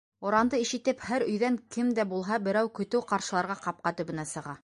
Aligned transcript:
Оранды 0.27 0.59
ишетеп, 0.61 1.03
һәр 1.09 1.25
өйҙән 1.25 1.59
кем 1.75 1.91
дә 2.01 2.07
булһа 2.15 2.39
берәү 2.47 2.73
көтөү 2.79 3.05
ҡаршыларға 3.13 3.61
ҡапҡа 3.67 3.97
төбөнә 4.01 4.29
сыға. 4.35 4.59